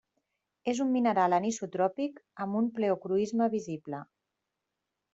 És 0.71 0.79
un 0.85 0.89
mineral 0.93 1.35
anisotròpic 1.39 2.19
amb 2.47 2.59
un 2.63 2.73
pleocroisme 2.81 3.53
visible. 3.59 4.05